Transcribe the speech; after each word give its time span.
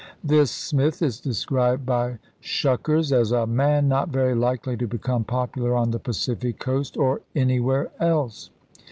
This 0.23 0.49
Smith 0.49 1.03
is 1.03 1.19
described 1.19 1.85
by 1.85 2.17
Schuckers1 2.41 3.11
as 3.11 3.31
"a 3.31 3.45
man 3.45 3.87
not 3.87 4.09
very 4.09 4.33
likely 4.33 4.75
to 4.77 4.87
become 4.87 5.23
popular 5.23 5.75
on 5.75 5.91
the 5.91 5.99
Pacific 5.99 6.57
coast— 6.57 6.97
or 6.97 7.21
anywhere 7.35 7.91
else. 7.99 8.49